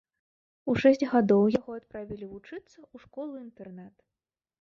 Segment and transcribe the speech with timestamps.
[0.71, 3.93] У шэсць гадоў яго адправілі вучыцца ў школу-інтэрнат.